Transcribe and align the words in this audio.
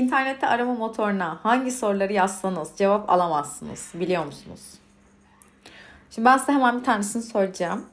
İnternette 0.00 0.46
arama 0.46 0.74
motoruna 0.74 1.38
hangi 1.42 1.70
soruları 1.70 2.12
yazsanız 2.12 2.72
cevap 2.76 3.10
alamazsınız. 3.10 3.92
Biliyor 3.94 4.24
musunuz? 4.24 4.60
Şimdi 6.10 6.26
ben 6.26 6.38
size 6.38 6.52
hemen 6.52 6.78
bir 6.78 6.84
tanesini 6.84 7.22
soracağım. 7.22 7.86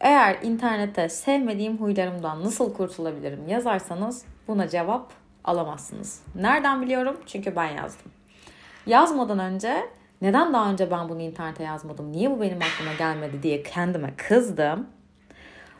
Eğer 0.00 0.38
internette 0.42 1.08
sevmediğim 1.08 1.78
huylarımdan 1.78 2.44
nasıl 2.44 2.74
kurtulabilirim 2.74 3.48
yazarsanız 3.48 4.24
buna 4.48 4.68
cevap 4.68 5.12
alamazsınız. 5.44 6.22
Nereden 6.34 6.82
biliyorum? 6.82 7.16
Çünkü 7.26 7.56
ben 7.56 7.68
yazdım. 7.68 8.12
Yazmadan 8.86 9.38
önce 9.38 9.86
neden 10.22 10.52
daha 10.52 10.70
önce 10.70 10.90
ben 10.90 11.08
bunu 11.08 11.20
internete 11.20 11.64
yazmadım? 11.64 12.12
Niye 12.12 12.30
bu 12.30 12.40
benim 12.40 12.58
aklıma 12.62 12.92
gelmedi 12.98 13.42
diye 13.42 13.62
kendime 13.62 14.14
kızdım. 14.16 14.86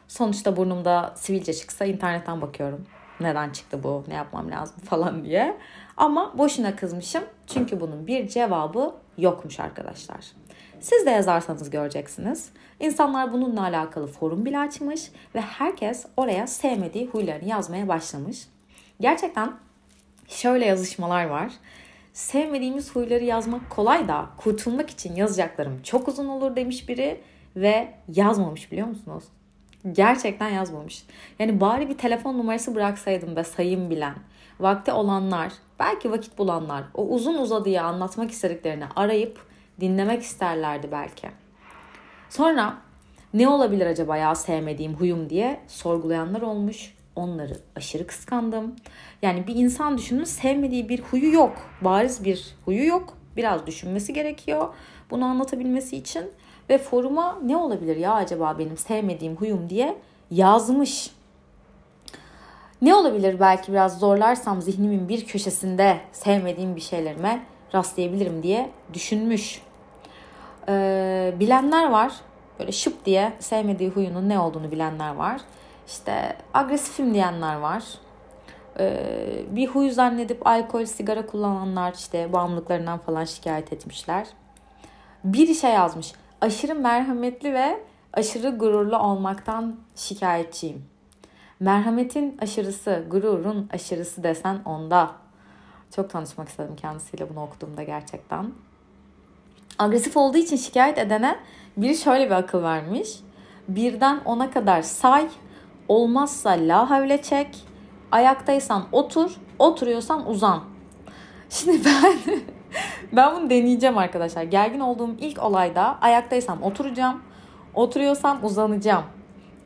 Sonuçta 0.08 0.56
burnumda 0.56 1.12
sivilce 1.16 1.52
çıksa 1.52 1.84
internetten 1.84 2.40
bakıyorum. 2.40 2.86
Neden 3.20 3.50
çıktı 3.50 3.82
bu? 3.82 4.04
Ne 4.08 4.14
yapmam 4.14 4.50
lazım 4.50 4.76
falan 4.84 5.24
diye. 5.24 5.56
Ama 5.96 6.38
boşuna 6.38 6.76
kızmışım. 6.76 7.24
Çünkü 7.46 7.80
bunun 7.80 8.06
bir 8.06 8.28
cevabı 8.28 8.94
yokmuş 9.18 9.60
arkadaşlar. 9.60 10.26
Siz 10.80 11.06
de 11.06 11.10
yazarsanız 11.10 11.70
göreceksiniz. 11.70 12.50
İnsanlar 12.80 13.32
bununla 13.32 13.62
alakalı 13.62 14.06
forum 14.06 14.44
bile 14.44 14.58
açmış 14.58 15.10
ve 15.34 15.40
herkes 15.40 16.06
oraya 16.16 16.46
sevmediği 16.46 17.06
huylarını 17.06 17.48
yazmaya 17.48 17.88
başlamış. 17.88 18.46
Gerçekten 19.00 19.52
şöyle 20.28 20.66
yazışmalar 20.66 21.24
var. 21.24 21.52
Sevmediğimiz 22.12 22.96
huyları 22.96 23.24
yazmak 23.24 23.70
kolay 23.70 24.08
da 24.08 24.26
kurtulmak 24.36 24.90
için 24.90 25.16
yazacaklarım 25.16 25.82
çok 25.82 26.08
uzun 26.08 26.28
olur 26.28 26.56
demiş 26.56 26.88
biri 26.88 27.20
ve 27.56 27.94
yazmamış 28.08 28.72
biliyor 28.72 28.86
musunuz? 28.86 29.24
Gerçekten 29.92 30.48
yazmamış. 30.48 31.04
Yani 31.38 31.60
bari 31.60 31.88
bir 31.88 31.98
telefon 31.98 32.38
numarası 32.38 32.74
bıraksaydım 32.74 33.36
ve 33.36 33.44
sayım 33.44 33.90
bilen, 33.90 34.14
vakti 34.60 34.92
olanlar, 34.92 35.52
belki 35.78 36.10
vakit 36.10 36.38
bulanlar 36.38 36.84
o 36.94 37.06
uzun 37.06 37.38
uzadıya 37.38 37.84
anlatmak 37.84 38.30
istediklerini 38.30 38.84
arayıp 38.96 39.46
dinlemek 39.80 40.22
isterlerdi 40.22 40.88
belki. 40.92 41.28
Sonra 42.28 42.76
ne 43.34 43.48
olabilir 43.48 43.86
acaba 43.86 44.16
ya 44.16 44.34
sevmediğim 44.34 44.94
huyum 44.94 45.30
diye 45.30 45.60
sorgulayanlar 45.68 46.42
olmuş. 46.42 46.94
Onları 47.16 47.56
aşırı 47.76 48.06
kıskandım. 48.06 48.76
Yani 49.22 49.46
bir 49.46 49.54
insan 49.54 49.98
düşünün 49.98 50.24
sevmediği 50.24 50.88
bir 50.88 51.00
huyu 51.00 51.32
yok. 51.32 51.56
Bariz 51.80 52.24
bir 52.24 52.54
huyu 52.64 52.86
yok. 52.86 53.16
Biraz 53.36 53.66
düşünmesi 53.66 54.12
gerekiyor 54.12 54.74
bunu 55.10 55.24
anlatabilmesi 55.24 55.96
için. 55.96 56.24
Ve 56.70 56.78
foruma 56.78 57.38
ne 57.42 57.56
olabilir 57.56 57.96
ya 57.96 58.14
acaba 58.14 58.58
benim 58.58 58.76
sevmediğim 58.76 59.36
huyum 59.36 59.70
diye 59.70 59.96
yazmış. 60.30 61.10
Ne 62.82 62.94
olabilir 62.94 63.40
belki 63.40 63.72
biraz 63.72 63.98
zorlarsam 63.98 64.62
zihnimin 64.62 65.08
bir 65.08 65.26
köşesinde 65.26 65.96
sevmediğim 66.12 66.76
bir 66.76 66.80
şeylerime 66.80 67.42
rastlayabilirim 67.74 68.42
diye 68.42 68.70
düşünmüş. 68.92 69.62
Ee, 70.68 71.34
bilenler 71.40 71.90
var. 71.90 72.12
Böyle 72.58 72.72
şıp 72.72 73.04
diye 73.04 73.32
sevmediği 73.38 73.90
huyunun 73.90 74.28
ne 74.28 74.38
olduğunu 74.38 74.70
bilenler 74.70 75.14
var. 75.14 75.40
İşte 75.86 76.36
agresifim 76.54 77.14
diyenler 77.14 77.56
var. 77.56 77.84
Ee, 78.78 79.44
bir 79.50 79.66
huy 79.66 79.90
zannedip 79.90 80.46
alkol, 80.46 80.84
sigara 80.84 81.26
kullananlar 81.26 81.94
işte 81.94 82.32
bağımlılıklarından 82.32 82.98
falan 82.98 83.24
şikayet 83.24 83.72
etmişler. 83.72 84.26
Bir 85.24 85.48
işe 85.48 85.68
yazmış. 85.68 86.12
Aşırı 86.40 86.74
merhametli 86.74 87.54
ve 87.54 87.80
aşırı 88.12 88.50
gururlu 88.50 88.98
olmaktan 88.98 89.76
şikayetçiyim. 89.96 90.84
Merhametin 91.60 92.38
aşırısı, 92.42 93.04
gururun 93.10 93.68
aşırısı 93.72 94.22
desen 94.22 94.60
onda. 94.64 95.10
Çok 95.96 96.10
tanışmak 96.10 96.48
istedim 96.48 96.76
kendisiyle 96.76 97.30
bunu 97.30 97.42
okuduğumda 97.42 97.82
gerçekten. 97.82 98.52
Agresif 99.78 100.16
olduğu 100.16 100.38
için 100.38 100.56
şikayet 100.56 100.98
edene 100.98 101.36
biri 101.76 101.96
şöyle 101.96 102.26
bir 102.26 102.34
akıl 102.34 102.62
vermiş. 102.62 103.20
Birden 103.68 104.20
ona 104.24 104.50
kadar 104.50 104.82
say, 104.82 105.28
olmazsa 105.88 106.50
la 106.50 106.90
havle 106.90 107.22
çek, 107.22 107.64
ayaktaysan 108.12 108.86
otur, 108.92 109.30
oturuyorsan 109.58 110.30
uzan. 110.30 110.64
Şimdi 111.50 111.84
ben 111.84 112.18
ben 113.12 113.36
bunu 113.36 113.50
deneyeceğim 113.50 113.98
arkadaşlar. 113.98 114.42
Gergin 114.42 114.80
olduğum 114.80 115.10
ilk 115.18 115.42
olayda 115.42 115.98
ayaktaysam 116.00 116.62
oturacağım, 116.62 117.22
oturuyorsam 117.74 118.44
uzanacağım. 118.44 119.04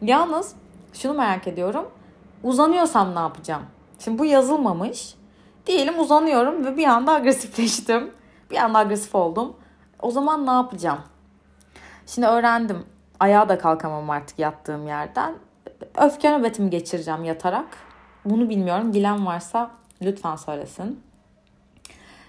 Yalnız 0.03 0.55
şunu 0.93 1.15
merak 1.15 1.49
ediyorum. 1.49 1.87
Uzanıyorsam 2.43 3.15
ne 3.15 3.19
yapacağım? 3.19 3.63
Şimdi 3.99 4.19
bu 4.19 4.25
yazılmamış. 4.25 5.15
Diyelim 5.67 6.01
uzanıyorum 6.01 6.65
ve 6.65 6.77
bir 6.77 6.85
anda 6.85 7.13
agresifleştim. 7.13 8.11
Bir 8.51 8.57
anda 8.57 8.79
agresif 8.79 9.15
oldum. 9.15 9.57
O 10.03 10.11
zaman 10.11 10.47
ne 10.47 10.51
yapacağım? 10.51 10.99
Şimdi 12.07 12.27
öğrendim. 12.27 12.87
Ayağa 13.21 13.49
da 13.49 13.59
kalkamam 13.59 14.11
artık 14.11 14.39
yattığım 14.39 14.87
yerden. 14.87 15.35
Öfke 15.97 16.39
nöbetimi 16.39 16.71
geçireceğim 16.71 17.25
yatarak. 17.25 17.67
Bunu 18.25 18.49
bilmiyorum. 18.49 18.93
Bilen 18.93 19.27
varsa 19.27 19.71
lütfen 20.03 20.37
söylesin. 20.37 21.01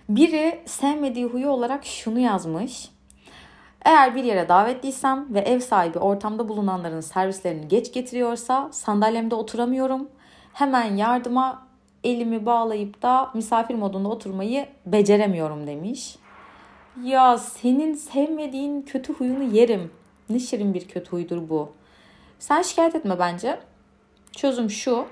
Biri 0.10 0.60
sevmediği 0.66 1.26
huyu 1.26 1.50
olarak 1.50 1.86
şunu 1.86 2.20
yazmış. 2.20 2.90
Eğer 3.86 4.16
bir 4.16 4.24
yere 4.24 4.50
davetliysem 4.50 5.34
ve 5.34 5.40
ev 5.40 5.60
sahibi 5.60 6.00
ortamda 6.00 6.50
bulunanların 6.50 7.02
servislerini 7.02 7.68
geç 7.68 7.94
getiriyorsa 7.94 8.70
sandalyemde 8.72 9.36
oturamıyorum. 9.36 10.10
Hemen 10.54 10.96
yardıma 10.96 11.68
elimi 12.04 12.46
bağlayıp 12.46 13.02
da 13.02 13.32
misafir 13.34 13.76
modunda 13.76 14.10
oturmayı 14.10 14.68
beceremiyorum 14.86 15.68
demiş. 15.68 16.18
Ya 17.04 17.38
senin 17.38 17.94
sevmediğin 17.94 18.82
kötü 18.82 19.14
huyunu 19.14 19.44
yerim. 19.44 19.92
Ne 20.30 20.40
şirin 20.40 20.74
bir 20.74 20.88
kötü 20.88 21.12
huydur 21.12 21.50
bu. 21.50 21.72
Sen 22.40 22.62
şikayet 22.62 22.96
etme 22.96 23.20
bence. 23.20 23.60
Çözüm 24.32 24.70
şu. 24.70 25.06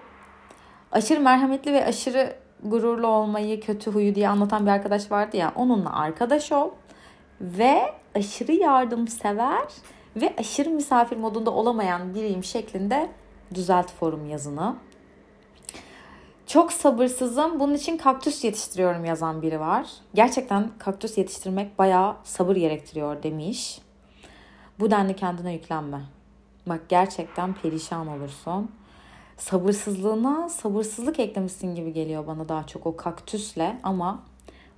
Aşırı 0.91 1.19
merhametli 1.19 1.73
ve 1.73 1.85
aşırı 1.85 2.42
gururlu 2.63 3.07
olmayı, 3.07 3.61
kötü 3.61 3.91
huyu 3.91 4.15
diye 4.15 4.29
anlatan 4.29 4.65
bir 4.65 4.71
arkadaş 4.71 5.11
vardı 5.11 5.37
ya. 5.37 5.53
Onunla 5.55 5.99
arkadaş 5.99 6.51
ol. 6.51 6.69
Ve 7.41 7.93
aşırı 8.15 8.51
yardımsever 8.51 9.67
ve 10.15 10.33
aşırı 10.37 10.69
misafir 10.69 11.17
modunda 11.17 11.51
olamayan 11.51 12.15
biriyim 12.15 12.43
şeklinde 12.43 13.09
düzelt 13.53 13.91
forum 13.91 14.29
yazını. 14.29 14.75
Çok 16.47 16.71
sabırsızım. 16.73 17.59
Bunun 17.59 17.73
için 17.73 17.97
kaktüs 17.97 18.43
yetiştiriyorum 18.43 19.05
yazan 19.05 19.41
biri 19.41 19.59
var. 19.59 19.87
Gerçekten 20.13 20.69
kaktüs 20.79 21.17
yetiştirmek 21.17 21.79
bayağı 21.79 22.15
sabır 22.23 22.55
gerektiriyor 22.55 23.23
demiş. 23.23 23.81
Bu 24.79 24.91
denli 24.91 25.15
kendine 25.15 25.53
yüklenme. 25.53 26.01
Bak 26.67 26.81
gerçekten 26.89 27.53
perişan 27.53 28.07
olursun. 28.07 28.71
Sabırsızlığına 29.37 30.49
sabırsızlık 30.49 31.19
eklemişsin 31.19 31.75
gibi 31.75 31.93
geliyor 31.93 32.27
bana 32.27 32.49
daha 32.49 32.67
çok 32.67 32.85
o 32.85 32.95
kaktüsle 32.95 33.79
ama 33.83 34.23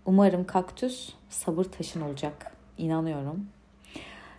umarım 0.05 0.45
kaktüs 0.45 1.13
sabır 1.29 1.63
taşın 1.63 2.01
olacak. 2.01 2.51
İnanıyorum. 2.77 3.47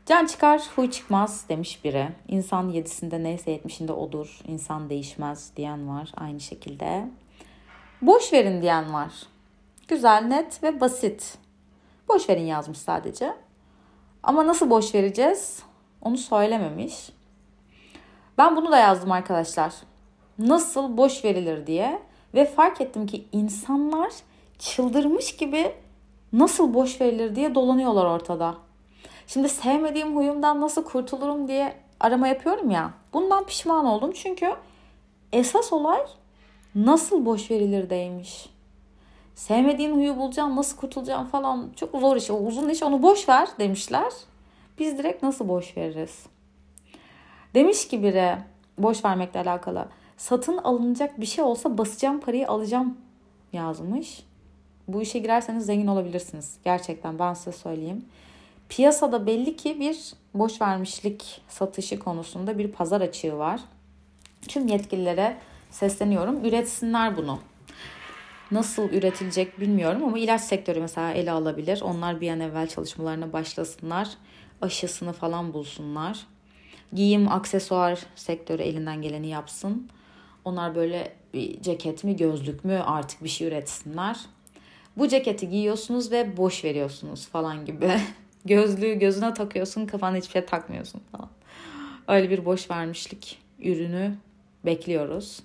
Can 0.06 0.26
çıkar, 0.26 0.62
huy 0.76 0.90
çıkmaz 0.90 1.48
demiş 1.48 1.84
biri. 1.84 2.08
İnsan 2.28 2.68
yedisinde 2.68 3.22
neyse 3.22 3.50
yetmişinde 3.50 3.92
odur. 3.92 4.40
İnsan 4.46 4.90
değişmez 4.90 5.52
diyen 5.56 5.88
var 5.88 6.12
aynı 6.16 6.40
şekilde. 6.40 7.10
Boş 8.02 8.32
verin 8.32 8.62
diyen 8.62 8.92
var. 8.92 9.12
Güzel, 9.88 10.22
net 10.22 10.62
ve 10.62 10.80
basit. 10.80 11.38
Boş 12.08 12.28
verin 12.28 12.46
yazmış 12.46 12.78
sadece. 12.78 13.34
Ama 14.22 14.46
nasıl 14.46 14.70
boş 14.70 14.94
vereceğiz? 14.94 15.62
Onu 16.02 16.18
söylememiş. 16.18 17.10
Ben 18.38 18.56
bunu 18.56 18.72
da 18.72 18.78
yazdım 18.78 19.12
arkadaşlar. 19.12 19.72
Nasıl 20.38 20.96
boş 20.96 21.24
verilir 21.24 21.66
diye 21.66 22.02
ve 22.34 22.44
fark 22.44 22.80
ettim 22.80 23.06
ki 23.06 23.24
insanlar 23.32 24.12
çıldırmış 24.58 25.36
gibi 25.36 25.72
nasıl 26.32 26.74
boş 26.74 27.00
verilir 27.00 27.36
diye 27.36 27.54
dolanıyorlar 27.54 28.04
ortada. 28.04 28.54
Şimdi 29.26 29.48
sevmediğim 29.48 30.16
huyumdan 30.16 30.60
nasıl 30.60 30.84
kurtulurum 30.84 31.48
diye 31.48 31.74
arama 32.00 32.28
yapıyorum 32.28 32.70
ya. 32.70 32.90
Bundan 33.12 33.46
pişman 33.46 33.86
oldum 33.86 34.12
çünkü 34.12 34.52
esas 35.32 35.72
olay 35.72 36.00
nasıl 36.74 37.24
boş 37.24 37.50
verilir 37.50 37.90
deymiş. 37.90 38.48
Sevmediğin 39.34 39.94
huyu 39.94 40.16
bulacağım, 40.16 40.56
nasıl 40.56 40.76
kurtulacağım 40.76 41.26
falan 41.26 41.70
çok 41.76 42.00
zor 42.00 42.16
iş. 42.16 42.30
O 42.30 42.34
uzun 42.34 42.68
iş 42.68 42.82
onu 42.82 43.02
boş 43.02 43.28
ver 43.28 43.48
demişler. 43.58 44.12
Biz 44.78 44.98
direkt 44.98 45.22
nasıl 45.22 45.48
boş 45.48 45.76
veririz? 45.76 46.26
Demiş 47.54 47.88
ki 47.88 48.02
biri 48.02 48.36
boş 48.78 49.04
vermekle 49.04 49.40
alakalı. 49.40 49.88
Satın 50.16 50.58
alınacak 50.58 51.20
bir 51.20 51.26
şey 51.26 51.44
olsa 51.44 51.78
basacağım 51.78 52.20
parayı 52.20 52.48
alacağım 52.48 52.98
yazmış. 53.52 54.22
Bu 54.88 55.02
işe 55.02 55.18
girerseniz 55.18 55.66
zengin 55.66 55.86
olabilirsiniz. 55.86 56.56
Gerçekten 56.64 57.18
ben 57.18 57.34
size 57.34 57.52
söyleyeyim. 57.52 58.04
Piyasada 58.68 59.26
belli 59.26 59.56
ki 59.56 59.80
bir 59.80 60.12
boş 60.34 60.60
vermişlik 60.60 61.40
satışı 61.48 61.98
konusunda 61.98 62.58
bir 62.58 62.72
pazar 62.72 63.00
açığı 63.00 63.38
var. 63.38 63.60
Tüm 64.48 64.68
yetkililere 64.68 65.36
sesleniyorum. 65.70 66.44
Üretsinler 66.44 67.16
bunu. 67.16 67.38
nasıl 68.50 68.88
üretilecek 68.88 69.60
bilmiyorum 69.60 70.04
ama 70.04 70.18
ilaç 70.18 70.40
sektörü 70.40 70.80
mesela 70.80 71.12
ele 71.12 71.30
alabilir. 71.30 71.80
Onlar 71.80 72.20
bir 72.20 72.30
an 72.30 72.40
evvel 72.40 72.66
çalışmalarına 72.66 73.32
başlasınlar. 73.32 74.08
Aşısını 74.62 75.12
falan 75.12 75.52
bulsunlar. 75.54 76.26
Giyim, 76.92 77.28
aksesuar 77.32 78.06
sektörü 78.14 78.62
elinden 78.62 79.02
geleni 79.02 79.28
yapsın. 79.28 79.88
Onlar 80.46 80.74
böyle 80.74 81.12
bir 81.34 81.62
ceket 81.62 82.04
mi, 82.04 82.16
gözlük 82.16 82.64
mü 82.64 82.82
artık 82.86 83.24
bir 83.24 83.28
şey 83.28 83.48
üretsinler. 83.48 84.20
Bu 84.96 85.08
ceketi 85.08 85.48
giyiyorsunuz 85.50 86.12
ve 86.12 86.36
boş 86.36 86.64
veriyorsunuz 86.64 87.26
falan 87.26 87.64
gibi. 87.64 88.00
Gözlüğü 88.44 88.94
gözüne 88.94 89.34
takıyorsun, 89.34 89.86
kafana 89.86 90.16
hiçbir 90.16 90.32
şey 90.32 90.44
takmıyorsun 90.44 91.02
falan. 91.12 91.28
Öyle 92.08 92.30
bir 92.30 92.44
boş 92.44 92.70
vermişlik 92.70 93.38
ürünü 93.58 94.14
bekliyoruz. 94.64 95.42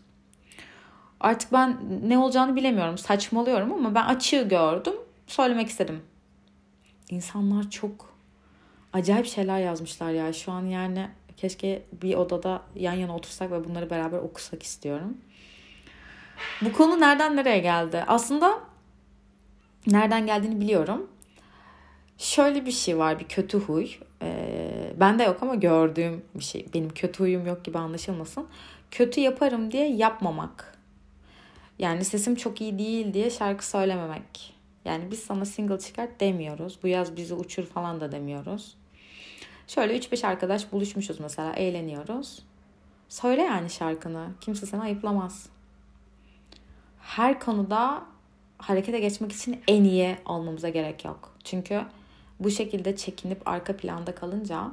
Artık 1.19 1.53
ben 1.53 1.77
ne 2.03 2.17
olacağını 2.17 2.55
bilemiyorum. 2.55 2.97
Saçmalıyorum 2.97 3.73
ama 3.73 3.95
ben 3.95 4.05
açığı 4.05 4.47
gördüm. 4.47 4.93
Söylemek 5.27 5.67
istedim. 5.67 6.01
İnsanlar 7.09 7.69
çok 7.69 8.13
acayip 8.93 9.25
şeyler 9.25 9.59
yazmışlar 9.59 10.11
ya. 10.11 10.33
Şu 10.33 10.51
an 10.51 10.65
yani 10.65 11.09
keşke 11.37 11.83
bir 12.01 12.15
odada 12.15 12.61
yan 12.75 12.93
yana 12.93 13.15
otursak 13.15 13.51
ve 13.51 13.63
bunları 13.69 13.89
beraber 13.89 14.17
okusak 14.17 14.63
istiyorum. 14.63 15.17
Bu 16.61 16.73
konu 16.73 16.99
nereden 16.99 17.35
nereye 17.35 17.59
geldi? 17.59 18.03
Aslında 18.07 18.59
nereden 19.87 20.25
geldiğini 20.25 20.61
biliyorum. 20.61 21.07
Şöyle 22.17 22.65
bir 22.65 22.71
şey 22.71 22.97
var 22.97 23.19
bir 23.19 23.27
kötü 23.27 23.59
huy. 23.59 23.87
Ee, 24.21 24.93
bende 24.99 25.23
yok 25.23 25.37
ama 25.41 25.55
gördüğüm 25.55 26.25
bir 26.35 26.43
şey. 26.43 26.65
Benim 26.73 26.89
kötü 26.89 27.19
huyum 27.19 27.45
yok 27.45 27.65
gibi 27.65 27.77
anlaşılmasın. 27.77 28.47
Kötü 28.91 29.21
yaparım 29.21 29.71
diye 29.71 29.95
yapmamak. 29.95 30.77
Yani 31.79 32.05
sesim 32.05 32.35
çok 32.35 32.61
iyi 32.61 32.79
değil 32.79 33.13
diye 33.13 33.29
şarkı 33.29 33.67
söylememek. 33.67 34.53
Yani 34.85 35.11
biz 35.11 35.19
sana 35.19 35.45
single 35.45 35.79
çıkart 35.79 36.19
demiyoruz. 36.19 36.79
Bu 36.83 36.87
yaz 36.87 37.15
bizi 37.15 37.33
uçur 37.33 37.63
falan 37.63 38.01
da 38.01 38.11
demiyoruz. 38.11 38.77
Şöyle 39.75 39.97
3-5 39.97 40.27
arkadaş 40.27 40.71
buluşmuşuz 40.71 41.19
mesela 41.19 41.53
eğleniyoruz. 41.53 42.39
Söyle 43.09 43.41
yani 43.41 43.69
şarkını. 43.69 44.27
Kimse 44.41 44.65
seni 44.65 44.81
ayıplamaz. 44.81 45.49
Her 46.99 47.39
konuda 47.39 48.03
harekete 48.57 48.99
geçmek 48.99 49.31
için 49.31 49.61
en 49.67 49.83
iyi 49.83 50.17
olmamıza 50.25 50.69
gerek 50.69 51.05
yok. 51.05 51.35
Çünkü 51.43 51.81
bu 52.39 52.51
şekilde 52.51 52.95
çekinip 52.95 53.47
arka 53.47 53.77
planda 53.77 54.15
kalınca 54.15 54.71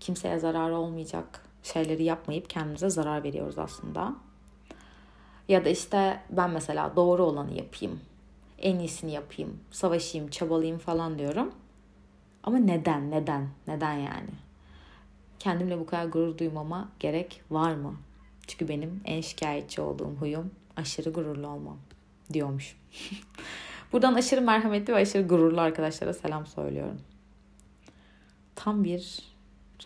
kimseye 0.00 0.38
zarar 0.38 0.70
olmayacak 0.70 1.44
şeyleri 1.62 2.04
yapmayıp 2.04 2.50
kendimize 2.50 2.90
zarar 2.90 3.24
veriyoruz 3.24 3.58
aslında. 3.58 4.14
Ya 5.48 5.64
da 5.64 5.68
işte 5.68 6.20
ben 6.30 6.50
mesela 6.50 6.96
doğru 6.96 7.24
olanı 7.24 7.54
yapayım. 7.54 8.00
En 8.58 8.78
iyisini 8.78 9.12
yapayım. 9.12 9.60
Savaşayım, 9.70 10.28
çabalayayım 10.30 10.78
falan 10.78 11.18
diyorum. 11.18 11.52
Ama 12.44 12.58
neden? 12.58 13.10
Neden? 13.10 13.48
Neden 13.68 13.92
yani? 13.92 14.30
Kendimle 15.38 15.80
bu 15.80 15.86
kadar 15.86 16.06
gurur 16.06 16.38
duymama 16.38 16.88
gerek 17.00 17.42
var 17.50 17.74
mı? 17.74 17.94
Çünkü 18.46 18.68
benim 18.68 19.00
en 19.04 19.20
şikayetçi 19.20 19.80
olduğum 19.80 20.16
huyum 20.20 20.50
aşırı 20.76 21.10
gururlu 21.10 21.48
olmam 21.48 21.78
diyormuş. 22.32 22.76
Buradan 23.92 24.14
aşırı 24.14 24.40
merhametli 24.40 24.92
ve 24.92 24.96
aşırı 24.96 25.28
gururlu 25.28 25.60
arkadaşlara 25.60 26.14
selam 26.14 26.46
söylüyorum. 26.46 27.00
Tam 28.54 28.84
bir 28.84 29.18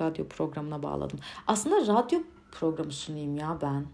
radyo 0.01 0.29
programına 0.29 0.83
bağladım. 0.83 1.19
Aslında 1.47 1.95
radyo 1.95 2.21
programı 2.53 2.93
sunayım 2.93 3.37
ya 3.37 3.59
ben. 3.63 3.87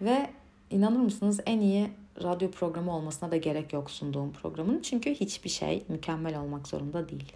Ve 0.00 0.30
inanır 0.70 0.98
mısınız 0.98 1.40
en 1.46 1.60
iyi 1.60 1.90
radyo 2.22 2.50
programı 2.50 2.96
olmasına 2.96 3.30
da 3.30 3.36
gerek 3.36 3.72
yok 3.72 3.90
sunduğum 3.90 4.32
programın. 4.32 4.82
Çünkü 4.82 5.14
hiçbir 5.14 5.50
şey 5.50 5.84
mükemmel 5.88 6.40
olmak 6.40 6.68
zorunda 6.68 7.08
değil. 7.08 7.32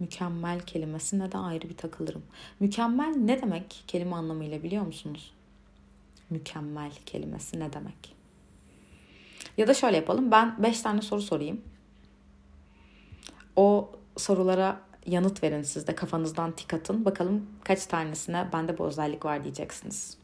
Mükemmel 0.00 0.60
kelimesine 0.60 1.32
de 1.32 1.38
ayrı 1.38 1.68
bir 1.68 1.76
takılırım. 1.76 2.22
Mükemmel 2.60 3.14
ne 3.16 3.42
demek 3.42 3.84
kelime 3.86 4.16
anlamıyla 4.16 4.62
biliyor 4.62 4.86
musunuz? 4.86 5.34
Mükemmel 6.30 6.92
kelimesi 7.06 7.60
ne 7.60 7.72
demek? 7.72 8.14
Ya 9.56 9.66
da 9.66 9.74
şöyle 9.74 9.96
yapalım. 9.96 10.30
Ben 10.30 10.62
5 10.62 10.80
tane 10.80 11.02
soru 11.02 11.22
sorayım. 11.22 11.60
O 13.56 13.92
sorulara 14.16 14.80
yanıt 15.06 15.42
verin 15.42 15.62
siz 15.62 15.86
de 15.86 15.94
kafanızdan 15.94 16.52
tik 16.52 16.74
atın. 16.74 17.04
Bakalım 17.04 17.46
kaç 17.64 17.86
tanesine 17.86 18.48
bende 18.52 18.78
bu 18.78 18.86
özellik 18.86 19.24
var 19.24 19.44
diyeceksiniz. 19.44 20.18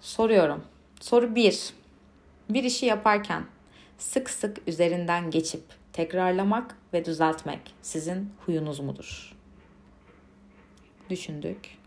Soruyorum. 0.00 0.64
Soru 1.00 1.34
1. 1.34 1.74
Bir 2.50 2.64
işi 2.64 2.86
yaparken 2.86 3.44
sık 3.98 4.30
sık 4.30 4.68
üzerinden 4.68 5.30
geçip 5.30 5.62
tekrarlamak 5.92 6.76
ve 6.92 7.04
düzeltmek 7.04 7.74
sizin 7.82 8.32
huyunuz 8.46 8.80
mudur? 8.80 9.36
Düşündük. 11.10 11.78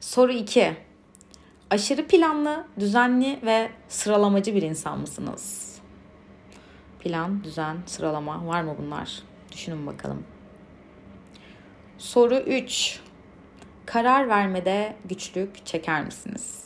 Soru 0.00 0.32
2. 0.32 0.76
Aşırı 1.70 2.06
planlı, 2.06 2.66
düzenli 2.80 3.38
ve 3.42 3.70
sıralamacı 3.88 4.54
bir 4.54 4.62
insan 4.62 5.00
mısınız? 5.00 5.74
Plan, 7.00 7.44
düzen, 7.44 7.76
sıralama 7.86 8.46
var 8.46 8.62
mı 8.62 8.76
bunlar? 8.78 9.22
Düşünün 9.52 9.86
bakalım. 9.86 10.24
Soru 11.98 12.36
3. 12.36 13.00
Karar 13.86 14.28
vermede 14.28 14.96
güçlük 15.04 15.66
çeker 15.66 16.04
misiniz? 16.04 16.63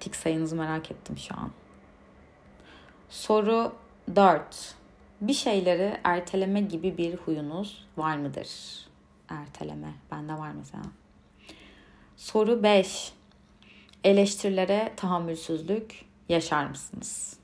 Tik 0.00 0.16
sayınızı 0.16 0.56
merak 0.56 0.90
ettim 0.90 1.18
şu 1.18 1.34
an. 1.34 1.50
Soru 3.08 3.72
4. 4.16 4.74
Bir 5.20 5.32
şeyleri 5.32 6.00
erteleme 6.04 6.60
gibi 6.60 6.98
bir 6.98 7.14
huyunuz 7.14 7.86
var 7.96 8.16
mıdır? 8.16 8.48
Erteleme. 9.28 9.94
Bende 10.10 10.32
var 10.32 10.52
mesela. 10.52 10.82
Soru 12.16 12.62
5. 12.62 13.12
Eleştirilere 14.04 14.92
tahammülsüzlük 14.96 16.04
yaşar 16.28 16.66
mısınız? 16.66 17.36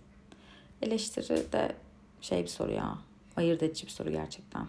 Eleştiri 0.82 1.52
de 1.52 1.76
şey 2.20 2.42
bir 2.42 2.48
soru 2.48 2.72
ya. 2.72 2.98
Ayırt 3.36 3.62
edici 3.62 3.86
bir 3.86 3.90
soru 3.90 4.10
gerçekten. 4.10 4.66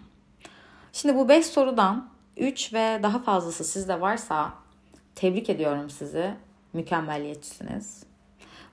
Şimdi 0.92 1.16
bu 1.16 1.28
5 1.28 1.46
sorudan 1.46 2.10
3 2.36 2.72
ve 2.72 3.00
daha 3.02 3.18
fazlası 3.18 3.64
sizde 3.64 4.00
varsa 4.00 4.54
tebrik 5.14 5.50
ediyorum 5.50 5.90
sizi. 5.90 6.34
Mükemmeliyetçisiniz. 6.72 8.02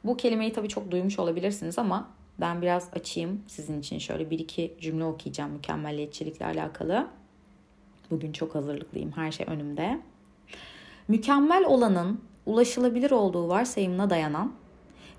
Bu 0.03 0.17
kelimeyi 0.17 0.53
tabii 0.53 0.69
çok 0.69 0.91
duymuş 0.91 1.19
olabilirsiniz 1.19 1.79
ama 1.79 2.09
ben 2.39 2.61
biraz 2.61 2.89
açayım 2.93 3.41
sizin 3.47 3.79
için 3.79 3.99
şöyle 3.99 4.29
bir 4.29 4.39
iki 4.39 4.77
cümle 4.81 5.03
okuyacağım 5.03 5.51
mükemmeliyetçilikle 5.51 6.45
alakalı. 6.45 7.07
Bugün 8.11 8.31
çok 8.31 8.55
hazırlıklıyım. 8.55 9.11
Her 9.11 9.31
şey 9.31 9.45
önümde. 9.49 9.99
Mükemmel 11.07 11.65
olanın 11.65 12.21
ulaşılabilir 12.45 13.11
olduğu 13.11 13.47
varsayımına 13.49 14.09
dayanan 14.09 14.53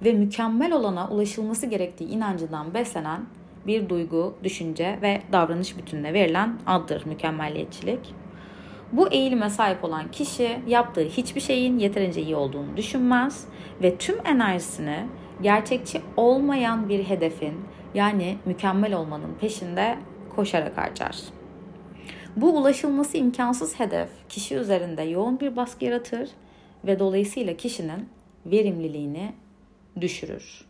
ve 0.05 0.13
mükemmel 0.13 0.73
olana 0.73 1.09
ulaşılması 1.09 1.67
gerektiği 1.67 2.09
inancından 2.09 2.75
beslenen 2.75 3.27
bir 3.67 3.89
duygu, 3.89 4.35
düşünce 4.45 4.99
ve 5.03 5.23
davranış 5.33 5.79
bütününe 5.79 6.15
verilen 6.15 6.59
addır 6.67 7.07
mükemmeliyetçilik. 7.07 8.15
Bu 8.97 9.09
eğilime 9.09 9.51
sahip 9.51 9.85
olan 9.85 10.11
kişi 10.11 10.59
yaptığı 10.67 11.05
hiçbir 11.05 11.41
şeyin 11.41 11.79
yeterince 11.79 12.23
iyi 12.23 12.37
olduğunu 12.37 12.77
düşünmez 12.77 13.45
ve 13.83 13.97
tüm 13.97 14.27
enerjisini 14.27 15.07
gerçekçi 15.43 16.01
olmayan 16.17 16.89
bir 16.89 17.05
hedefin 17.05 17.55
yani 17.95 18.39
mükemmel 18.45 18.95
olmanın 18.95 19.35
peşinde 19.41 19.99
koşarak 20.37 20.79
harcar. 20.79 21.17
Bu 22.37 22.59
ulaşılması 22.59 23.17
imkansız 23.17 23.81
hedef 23.81 24.09
kişi 24.29 24.55
üzerinde 24.55 25.03
yoğun 25.03 25.41
bir 25.41 25.57
baskı 25.57 25.85
yaratır 25.85 26.31
ve 26.85 26.99
dolayısıyla 26.99 27.57
kişinin 27.57 28.09
verimliliğini 28.47 29.33
düşürür. 30.01 30.65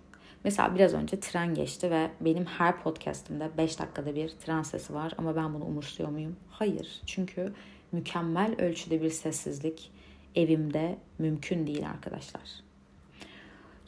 Mesela 0.44 0.74
biraz 0.74 0.94
önce 0.94 1.20
tren 1.20 1.54
geçti 1.54 1.90
ve 1.90 2.10
benim 2.20 2.44
her 2.44 2.82
podcastımda 2.82 3.50
5 3.58 3.78
dakikada 3.78 4.14
bir 4.14 4.28
tren 4.28 4.62
sesi 4.62 4.94
var 4.94 5.12
ama 5.18 5.36
ben 5.36 5.54
bunu 5.54 5.64
umursuyor 5.64 6.10
muyum? 6.10 6.36
Hayır. 6.50 7.02
Çünkü 7.06 7.52
mükemmel 7.92 8.54
ölçüde 8.60 9.02
bir 9.02 9.10
sessizlik 9.10 9.90
evimde 10.34 10.98
mümkün 11.18 11.66
değil 11.66 11.88
arkadaşlar. 11.88 12.42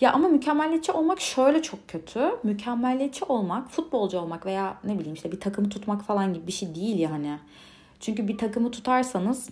Ya 0.01 0.13
ama 0.13 0.29
mükemmeliyetçi 0.29 0.93
olmak 0.93 1.21
şöyle 1.21 1.63
çok 1.63 1.89
kötü. 1.89 2.31
Mükemmeliyetçi 2.43 3.25
olmak, 3.25 3.71
futbolcu 3.71 4.19
olmak 4.19 4.47
veya 4.47 4.79
ne 4.85 4.99
bileyim 4.99 5.15
işte 5.15 5.33
bir 5.33 5.41
takımı 5.41 5.69
tutmak 5.69 6.03
falan 6.03 6.35
gibi 6.35 6.47
bir 6.47 6.53
şey 6.53 6.75
değil 6.75 6.99
yani. 6.99 7.39
Çünkü 8.01 8.29
bir 8.29 8.39
takımı 8.39 8.71
tutarsanız 8.71 9.51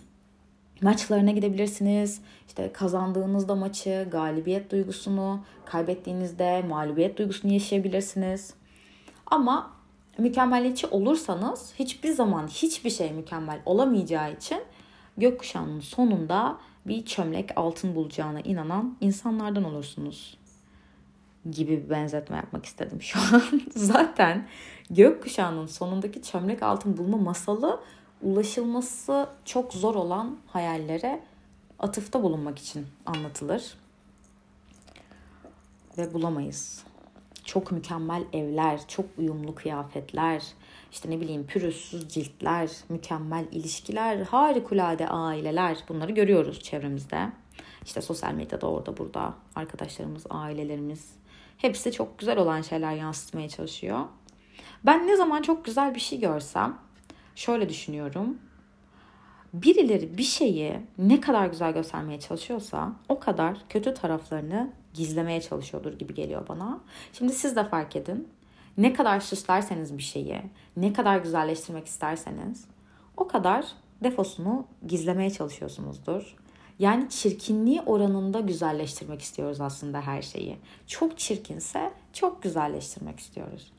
maçlarına 0.81 1.31
gidebilirsiniz. 1.31 2.21
İşte 2.47 2.73
kazandığınızda 2.73 3.55
maçı, 3.55 4.07
galibiyet 4.11 4.71
duygusunu, 4.71 5.39
kaybettiğinizde 5.65 6.61
mağlubiyet 6.69 7.17
duygusunu 7.17 7.53
yaşayabilirsiniz. 7.53 8.53
Ama 9.25 9.76
mükemmeliyetçi 10.17 10.87
olursanız 10.87 11.73
hiçbir 11.79 12.11
zaman 12.11 12.47
hiçbir 12.47 12.89
şey 12.89 13.11
mükemmel 13.11 13.59
olamayacağı 13.65 14.33
için 14.33 14.63
gökkuşağının 15.17 15.79
sonunda 15.79 16.57
bir 16.87 17.05
çömlek 17.05 17.49
altın 17.55 17.95
bulacağına 17.95 18.39
inanan 18.39 18.97
insanlardan 19.01 19.63
olursunuz 19.63 20.37
gibi 21.51 21.83
bir 21.83 21.89
benzetme 21.89 22.35
yapmak 22.35 22.65
istedim 22.65 23.01
şu 23.01 23.19
an. 23.19 23.41
Zaten 23.75 24.47
gökkuşağının 24.89 25.65
sonundaki 25.65 26.21
çömlek 26.21 26.63
altın 26.63 26.97
bulma 26.97 27.17
masalı 27.17 27.79
ulaşılması 28.21 29.29
çok 29.45 29.73
zor 29.73 29.95
olan 29.95 30.37
hayallere 30.47 31.23
atıfta 31.79 32.23
bulunmak 32.23 32.59
için 32.59 32.87
anlatılır. 33.05 33.77
Ve 35.97 36.13
bulamayız. 36.13 36.83
Çok 37.47 37.71
mükemmel 37.71 38.23
evler, 38.33 38.79
çok 38.87 39.05
uyumlu 39.17 39.55
kıyafetler, 39.55 40.43
işte 40.91 41.11
ne 41.11 41.21
bileyim 41.21 41.45
pürüzsüz 41.45 42.09
ciltler, 42.09 42.69
mükemmel 42.89 43.45
ilişkiler, 43.51 44.17
harikulade 44.17 45.07
aileler 45.07 45.77
bunları 45.89 46.11
görüyoruz 46.11 46.59
çevremizde. 46.59 47.29
İşte 47.85 48.01
sosyal 48.01 48.33
medyada 48.33 48.69
orada 48.69 48.97
burada 48.97 49.33
arkadaşlarımız, 49.55 50.23
ailelerimiz 50.29 51.09
hepsi 51.57 51.91
çok 51.91 52.19
güzel 52.19 52.37
olan 52.37 52.61
şeyler 52.61 52.93
yansıtmaya 52.93 53.49
çalışıyor. 53.49 53.99
Ben 54.85 55.07
ne 55.07 55.15
zaman 55.15 55.41
çok 55.41 55.65
güzel 55.65 55.95
bir 55.95 55.99
şey 55.99 56.19
görsem 56.19 56.77
şöyle 57.35 57.69
düşünüyorum. 57.69 58.37
Birileri 59.53 60.17
bir 60.17 60.23
şeyi 60.23 60.79
ne 60.97 61.21
kadar 61.21 61.47
güzel 61.47 61.73
göstermeye 61.73 62.19
çalışıyorsa 62.19 62.93
o 63.09 63.19
kadar 63.19 63.57
kötü 63.69 63.93
taraflarını 63.93 64.73
gizlemeye 64.97 65.41
çalışıyordur 65.41 65.93
gibi 65.93 66.13
geliyor 66.13 66.47
bana. 66.47 66.79
Şimdi 67.13 67.33
siz 67.33 67.55
de 67.55 67.63
fark 67.63 67.95
edin. 67.95 68.27
Ne 68.77 68.93
kadar 68.93 69.19
süslerseniz 69.19 69.97
bir 69.97 70.03
şeyi, 70.03 70.41
ne 70.77 70.93
kadar 70.93 71.17
güzelleştirmek 71.17 71.87
isterseniz 71.87 72.65
o 73.17 73.27
kadar 73.27 73.65
defosunu 74.03 74.65
gizlemeye 74.87 75.29
çalışıyorsunuzdur. 75.29 76.35
Yani 76.79 77.09
çirkinliği 77.09 77.81
oranında 77.81 78.39
güzelleştirmek 78.39 79.21
istiyoruz 79.21 79.61
aslında 79.61 80.01
her 80.01 80.21
şeyi. 80.21 80.57
Çok 80.87 81.17
çirkinse 81.17 81.91
çok 82.13 82.43
güzelleştirmek 82.43 83.19
istiyoruz. 83.19 83.71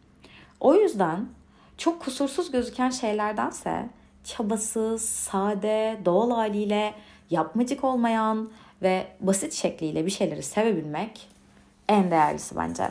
O 0.61 0.75
yüzden 0.75 1.29
çok 1.77 2.03
kusursuz 2.03 2.51
gözüken 2.51 2.91
şeylerdense 2.91 3.89
çabasız, 4.25 5.03
sade, 5.03 6.01
doğal 6.05 6.31
haliyle 6.31 6.95
yapmacık 7.31 7.85
olmayan 7.85 8.51
ve 8.83 9.07
basit 9.21 9.53
şekliyle 9.53 10.07
bir 10.07 10.11
şeyleri 10.11 10.43
sevebilmek 10.43 11.29
en 11.89 12.11
değerlisi 12.11 12.57
bence. 12.57 12.91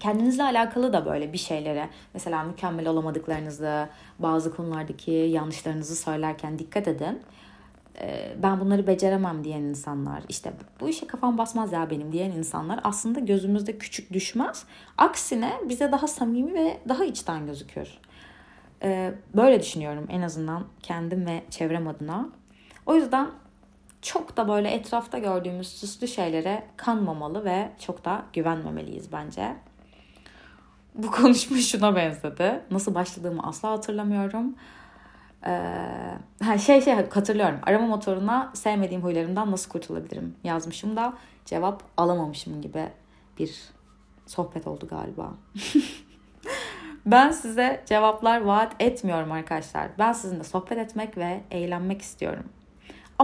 Kendinizle 0.00 0.42
alakalı 0.42 0.92
da 0.92 1.06
böyle 1.06 1.32
bir 1.32 1.38
şeylere 1.38 1.88
mesela 2.14 2.42
mükemmel 2.42 2.88
olamadıklarınızı, 2.88 3.88
bazı 4.18 4.56
konulardaki 4.56 5.10
yanlışlarınızı 5.10 5.96
söylerken 5.96 6.58
dikkat 6.58 6.88
edin. 6.88 7.22
Ee, 8.00 8.34
ben 8.42 8.60
bunları 8.60 8.86
beceremem 8.86 9.44
diyen 9.44 9.62
insanlar, 9.62 10.22
işte 10.28 10.52
bu 10.80 10.88
işe 10.88 11.06
kafam 11.06 11.38
basmaz 11.38 11.72
ya 11.72 11.90
benim 11.90 12.12
diyen 12.12 12.30
insanlar 12.30 12.80
aslında 12.84 13.20
gözümüzde 13.20 13.78
küçük 13.78 14.12
düşmez. 14.12 14.64
Aksine 14.98 15.52
bize 15.68 15.92
daha 15.92 16.08
samimi 16.08 16.54
ve 16.54 16.78
daha 16.88 17.04
içten 17.04 17.46
gözükür. 17.46 17.88
Ee, 18.82 19.14
böyle 19.36 19.60
düşünüyorum 19.60 20.06
en 20.10 20.22
azından 20.22 20.64
kendim 20.82 21.26
ve 21.26 21.42
çevrem 21.50 21.88
adına. 21.88 22.28
O 22.86 22.94
yüzden 22.94 23.26
çok 24.04 24.36
da 24.36 24.48
böyle 24.48 24.70
etrafta 24.70 25.18
gördüğümüz 25.18 25.68
süslü 25.68 26.08
şeylere 26.08 26.62
kanmamalı 26.76 27.44
ve 27.44 27.70
çok 27.78 28.04
da 28.04 28.24
güvenmemeliyiz 28.32 29.12
bence. 29.12 29.56
Bu 30.94 31.10
konuşma 31.10 31.56
şuna 31.56 31.96
benzedi. 31.96 32.60
Nasıl 32.70 32.94
başladığımı 32.94 33.42
asla 33.42 33.70
hatırlamıyorum. 33.70 34.54
Ee, 35.46 36.58
şey 36.58 36.82
şey 36.82 36.94
hatırlıyorum. 36.94 37.58
Arama 37.62 37.86
motoruna 37.86 38.50
sevmediğim 38.54 39.02
huylarımdan 39.02 39.50
nasıl 39.50 39.70
kurtulabilirim 39.70 40.36
yazmışım 40.44 40.96
da 40.96 41.14
cevap 41.44 41.82
alamamışım 41.96 42.62
gibi 42.62 42.88
bir 43.38 43.60
sohbet 44.26 44.66
oldu 44.66 44.88
galiba. 44.88 45.34
ben 47.06 47.30
size 47.30 47.82
cevaplar 47.86 48.40
vaat 48.40 48.72
etmiyorum 48.80 49.32
arkadaşlar. 49.32 49.88
Ben 49.98 50.12
sizinle 50.12 50.44
sohbet 50.44 50.78
etmek 50.78 51.16
ve 51.16 51.40
eğlenmek 51.50 52.02
istiyorum. 52.02 52.44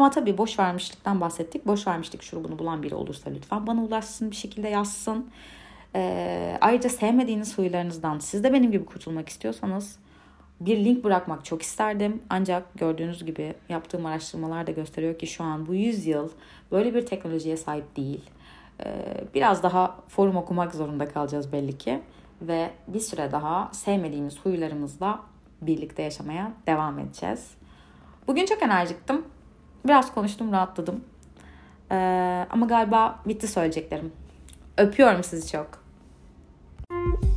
Ama 0.00 0.10
tabii 0.10 0.38
boş 0.38 0.58
vermişlikten 0.58 1.20
bahsettik. 1.20 1.66
Boş 1.66 1.86
vermişlik 1.86 2.22
şurubunu 2.22 2.58
bulan 2.58 2.82
biri 2.82 2.94
olursa 2.94 3.30
lütfen 3.30 3.66
bana 3.66 3.82
ulaşsın 3.82 4.30
bir 4.30 4.36
şekilde 4.36 4.68
yazsın. 4.68 5.30
Ee, 5.94 6.58
ayrıca 6.60 6.90
sevmediğiniz 6.90 7.58
huylarınızdan 7.58 8.18
siz 8.18 8.44
de 8.44 8.52
benim 8.52 8.72
gibi 8.72 8.84
kurtulmak 8.84 9.28
istiyorsanız 9.28 9.98
bir 10.60 10.84
link 10.84 11.04
bırakmak 11.04 11.44
çok 11.44 11.62
isterdim. 11.62 12.22
Ancak 12.30 12.74
gördüğünüz 12.74 13.24
gibi 13.24 13.54
yaptığım 13.68 14.06
araştırmalar 14.06 14.66
da 14.66 14.70
gösteriyor 14.70 15.18
ki 15.18 15.26
şu 15.26 15.44
an 15.44 15.66
bu 15.66 15.74
yüzyıl 15.74 16.28
böyle 16.72 16.94
bir 16.94 17.06
teknolojiye 17.06 17.56
sahip 17.56 17.96
değil. 17.96 18.30
Ee, 18.84 18.94
biraz 19.34 19.62
daha 19.62 19.96
forum 20.08 20.36
okumak 20.36 20.74
zorunda 20.74 21.08
kalacağız 21.08 21.52
belli 21.52 21.78
ki. 21.78 22.00
Ve 22.42 22.70
bir 22.88 23.00
süre 23.00 23.32
daha 23.32 23.70
sevmediğimiz 23.72 24.40
huylarımızla 24.40 25.20
birlikte 25.62 26.02
yaşamaya 26.02 26.52
devam 26.66 26.98
edeceğiz. 26.98 27.50
Bugün 28.26 28.46
çok 28.46 28.62
enerjiktim. 28.62 29.24
Biraz 29.84 30.14
konuştum 30.14 30.52
rahatladım. 30.52 31.04
Ee, 31.90 32.46
ama 32.50 32.66
galiba 32.66 33.18
bitti 33.26 33.48
söyleyeceklerim. 33.48 34.12
Öpüyorum 34.78 35.24
sizi 35.24 35.52
çok. 35.52 35.68
Müzik 36.90 37.29